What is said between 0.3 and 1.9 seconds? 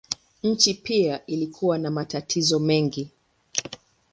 Nchi mpya ilikuwa